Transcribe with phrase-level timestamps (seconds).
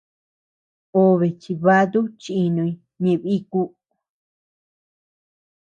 [1.03, 2.71] Obe chibatu chinuñ
[3.03, 3.61] ñeʼe biku.